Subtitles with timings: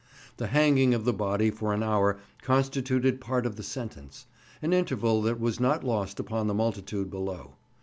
[0.37, 4.25] The hanging of the body for an hour constituted part of the sentence,
[4.59, 7.53] an interval that was not lost upon the multitude below.